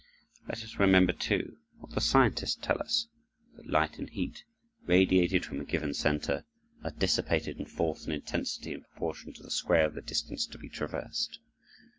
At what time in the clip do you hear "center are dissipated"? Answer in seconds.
5.93-7.59